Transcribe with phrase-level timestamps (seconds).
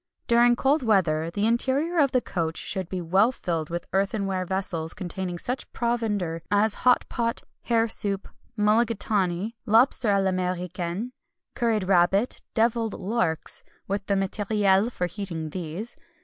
[0.25, 4.95] During cold weather the interior of the coach should be well filled with earthenware vessels
[4.95, 8.27] containing such provender as hot pot, hare soup,
[8.57, 11.11] mullagatawny, lobster à l'Américaine,
[11.53, 15.95] curried rabbit, devilled larks with the matériel for heating these.